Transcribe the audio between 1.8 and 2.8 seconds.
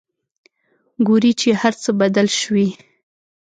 بدل شوي.